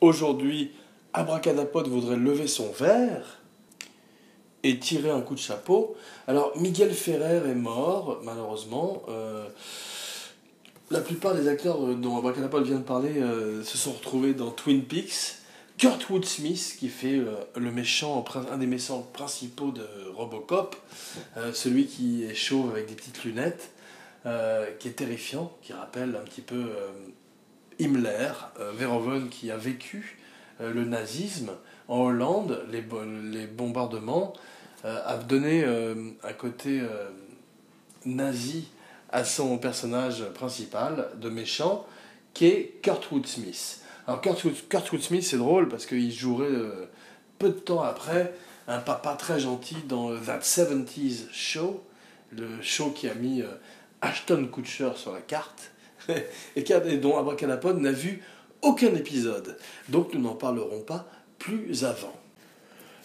[0.00, 0.72] aujourd'hui,
[1.12, 3.40] Abracadapod voudrait lever son verre
[4.62, 5.96] et tirer un coup de chapeau.
[6.26, 9.02] Alors, Miguel Ferrer est mort, malheureusement.
[9.10, 9.46] Euh,
[10.90, 14.84] la plupart des acteurs dont Abracadapod vient de parler euh, se sont retrouvés dans Twin
[14.84, 15.34] Peaks.
[15.76, 20.74] Kurt Woodsmith, qui fait euh, le méchant, un des méchants principaux de Robocop,
[21.52, 23.70] celui qui est chauve avec des petites lunettes,
[24.78, 26.72] qui est terrifiant, qui rappelle un petit peu
[27.80, 28.32] Himmler,
[28.74, 30.18] Verhoeven qui a vécu
[30.60, 31.52] le nazisme
[31.88, 34.32] en Hollande, les, bombardements,
[34.84, 36.82] a donné un côté
[38.04, 38.68] nazi
[39.10, 41.86] à son personnage principal de méchant,
[42.34, 43.80] qui est Kurt Woodsmith.
[44.06, 46.88] Alors Kurt, Kurt Woodsmith, c'est drôle parce qu'il jouerait euh,
[47.38, 48.34] peu de temps après
[48.66, 51.82] un papa très gentil dans That 70s Show,
[52.30, 53.48] le show qui a mis euh,
[54.00, 55.72] Ashton Kutcher sur la carte,
[56.56, 56.62] et,
[56.96, 58.22] dont Abracadapod n'a vu
[58.62, 59.58] aucun épisode.
[59.88, 61.06] Donc nous n'en parlerons pas
[61.38, 62.14] plus avant.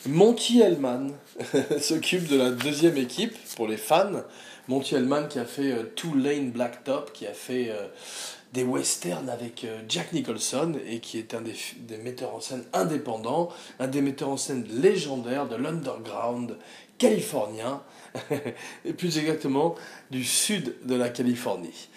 [0.05, 1.11] Monty Hellman
[1.79, 4.23] s'occupe de la deuxième équipe pour les fans.
[4.67, 7.87] Monty Hellman qui a fait euh, Two Lane Blacktop, qui a fait euh,
[8.53, 11.55] des westerns avec euh, Jack Nicholson et qui est un des,
[11.97, 16.57] metteurs en scène indépendants, un des metteurs en scène légendaires de l'underground
[16.97, 17.81] californien,
[18.85, 19.75] et plus exactement
[20.11, 21.89] du sud de la Californie.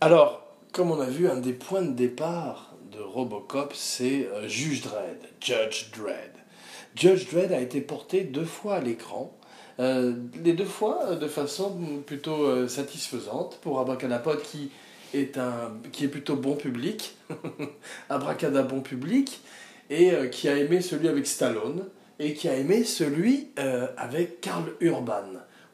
[0.00, 5.18] Alors, comme on a vu, un des points de départ de Robocop, c'est Juge Dredd,
[5.40, 6.32] Judge Dredd.
[6.94, 9.36] Judge Dredd a été porté deux fois à l'écran,
[9.78, 14.70] euh, les deux fois euh, de façon plutôt euh, satisfaisante pour Abracadapod qui
[15.12, 17.16] est, un, qui est plutôt bon public,
[18.08, 19.40] Abracada bon public,
[19.90, 21.84] et qui a aimé celui avec Stallone,
[22.18, 23.48] et qui a aimé celui
[23.96, 25.24] avec Karl Urban,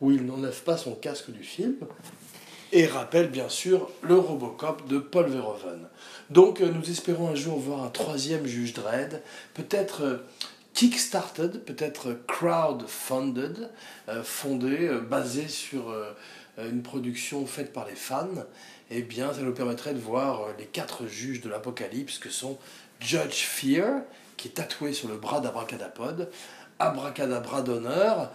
[0.00, 1.76] où il n'enlève pas son casque du film,
[2.72, 5.88] et rappelle bien sûr le Robocop de Paul Verhoeven.
[6.30, 9.22] Donc nous espérons un jour voir un troisième juge Dredd,
[9.54, 10.20] peut-être
[10.74, 13.70] kickstarted, peut-être crowdfunded,
[14.08, 16.12] euh, fondé, euh, basé sur euh,
[16.58, 18.28] une production faite par les fans,
[18.90, 22.58] eh bien, ça nous permettrait de voir les quatre juges de l'apocalypse que sont
[23.00, 24.02] Judge Fear,
[24.42, 26.28] qui est tatoué sur le bras d'Abracadapod,
[26.80, 28.32] Abracadabra d'honneur,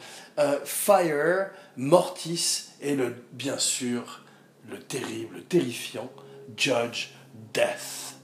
[0.63, 4.21] Fire, Mortis et le, bien sûr
[4.69, 6.09] le terrible, terrifiant
[6.55, 7.09] Judge
[7.53, 8.15] Death.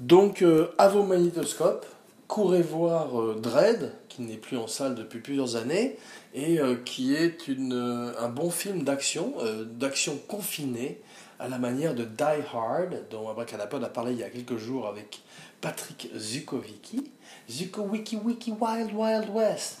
[0.00, 0.42] Donc,
[0.78, 1.84] à vos magnétoscopes,
[2.28, 5.96] courez voir euh, Dread, qui n'est plus en salle depuis plusieurs années,
[6.34, 9.34] et euh, qui est euh, un bon film d'action,
[9.64, 11.00] d'action confinée,
[11.40, 14.88] à la manière de Die Hard, dont Abracadapod a parlé il y a quelques jours
[14.88, 15.20] avec
[15.60, 17.10] Patrick Zukovicki.
[17.50, 19.78] Zukowiki Wiki Wild Wild West.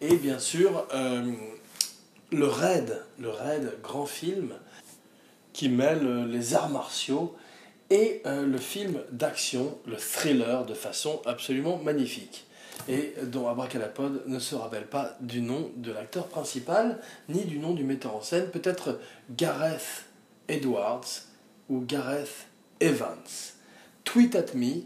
[0.00, 0.86] Et bien sûr,
[2.30, 4.52] le Raid, le Raid, grand film,
[5.52, 7.34] qui mêle les arts martiaux
[7.88, 12.46] et euh, le film d'action, le thriller, de façon absolument magnifique.
[12.88, 17.72] Et dont Abracadapod ne se rappelle pas du nom de l'acteur principal, ni du nom
[17.72, 19.00] du metteur en scène, peut-être
[19.30, 20.04] Gareth
[20.48, 21.06] Edwards
[21.70, 22.48] ou Gareth
[22.80, 23.54] Evans.
[24.04, 24.82] Tweet at me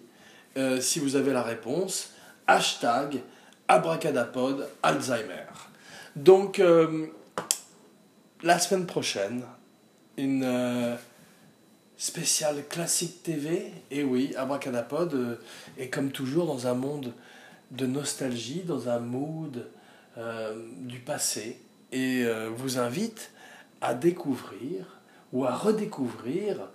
[0.61, 2.13] euh, si vous avez la réponse,
[2.47, 3.23] hashtag
[3.67, 5.47] Abracadapod Alzheimer.
[6.17, 7.07] Donc, euh,
[8.43, 9.43] la semaine prochaine,
[10.19, 10.97] une euh,
[11.97, 13.73] spéciale classique TV.
[13.91, 15.39] Et oui, Abracadapod
[15.79, 17.15] est comme toujours dans un monde
[17.71, 19.67] de nostalgie, dans un mood
[20.81, 21.61] du passé.
[21.93, 22.25] Et
[22.57, 23.31] vous invite
[23.81, 25.01] à découvrir
[25.33, 26.69] ou à redécouvrir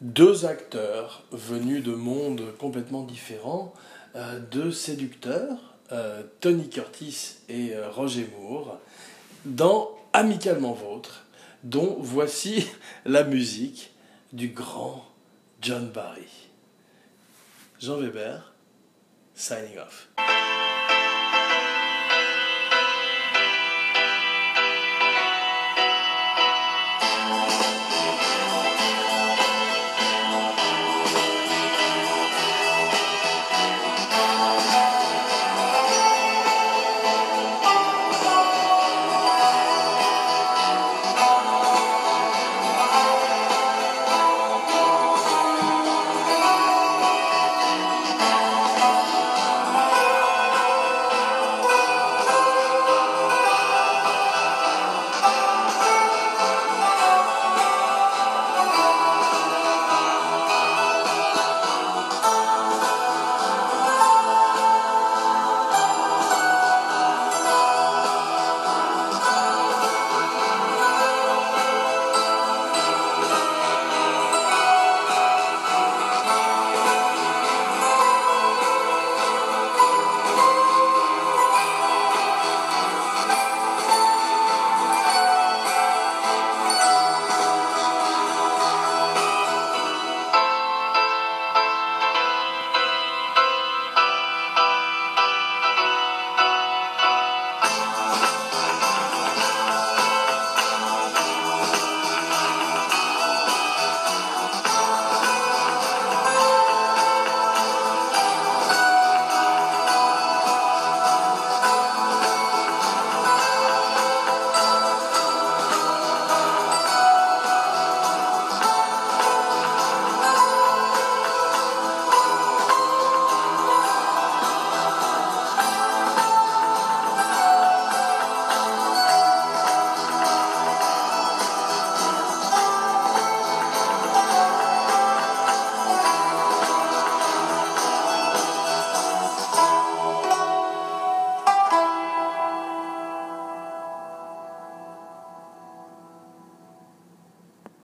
[0.00, 3.74] deux acteurs venus de mondes complètement différents,
[4.50, 5.58] deux séducteurs,
[6.40, 8.78] Tony Curtis et Roger Moore,
[9.44, 11.24] dans Amicalement Vôtre,
[11.64, 12.66] dont voici
[13.04, 13.92] la musique
[14.32, 15.04] du grand
[15.60, 16.48] John Barry.
[17.80, 18.52] Jean Weber,
[19.34, 20.08] signing off.